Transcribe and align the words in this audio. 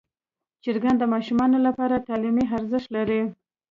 چرګان 0.63 0.95
د 0.99 1.03
ماشومانو 1.13 1.57
لپاره 1.67 2.03
تعلیمي 2.07 2.45
ارزښت 2.57 2.89
لري. 2.95 3.21